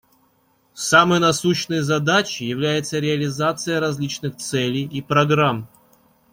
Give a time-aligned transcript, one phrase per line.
[0.73, 5.69] Самой насущной задачей является реализация различных целей и программ.